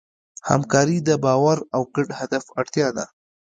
[0.49, 3.05] همکاري د باور او ګډ هدف اړتیا ده.